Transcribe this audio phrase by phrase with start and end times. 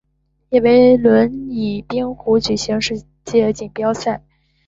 [0.49, 4.23] 也为轮椅冰壶举行世界锦标赛。